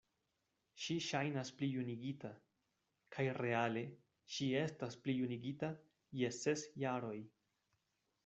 Ŝi 0.83 0.95
ŝajnas 1.07 1.49
plijunigita; 1.57 2.29
kaj 3.15 3.25
reale 3.39 3.83
ŝi 4.35 4.47
estas 4.61 4.97
plijunigita 5.03 5.69
je 6.23 6.31
ses 6.39 6.65
jaroj. 6.85 7.17